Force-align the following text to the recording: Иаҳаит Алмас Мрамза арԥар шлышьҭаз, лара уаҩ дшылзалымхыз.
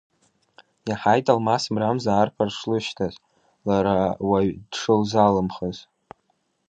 Иаҳаит 0.89 1.25
Алмас 1.31 1.63
Мрамза 1.73 2.11
арԥар 2.13 2.49
шлышьҭаз, 2.57 3.13
лара 3.67 3.95
уаҩ 4.27 4.49
дшылзалымхыз. 4.71 5.77